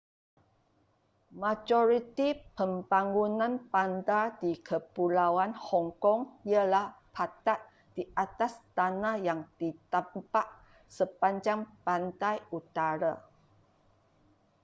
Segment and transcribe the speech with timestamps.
[1.41, 6.21] majoriti pembangunan bandar di kepulauan hong kong
[6.53, 7.59] ialah padat
[7.95, 10.47] di atas tanah yang ditambak
[10.95, 13.13] sepanjang pantai utara